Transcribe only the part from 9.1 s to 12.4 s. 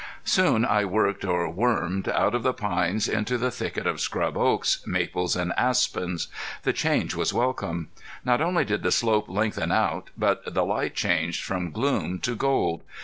lengthen out, but the light changed from gloom to